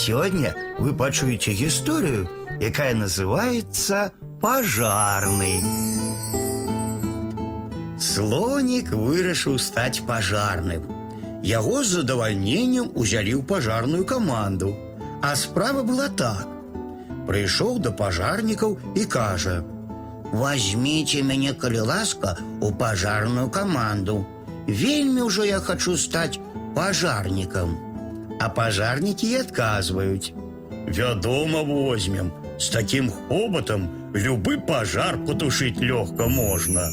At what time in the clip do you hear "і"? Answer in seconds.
18.95-19.05, 29.30-29.36